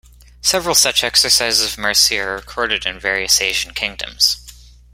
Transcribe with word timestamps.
Several 0.41 0.73
such 0.73 1.03
exercises 1.03 1.61
of 1.63 1.77
mercy 1.77 2.17
are 2.17 2.33
recorded 2.33 2.87
in 2.87 2.97
various 2.99 3.39
Asian 3.39 3.71
kingdoms. 3.75 4.37